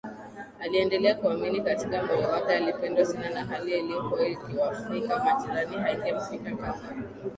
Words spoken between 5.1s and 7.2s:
majirani haingemfika kamwe